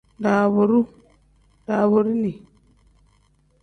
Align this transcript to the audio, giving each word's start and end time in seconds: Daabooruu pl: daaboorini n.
Daabooruu 0.23 0.81
pl: 0.91 1.01
daaboorini 1.67 2.33
n. 2.35 2.39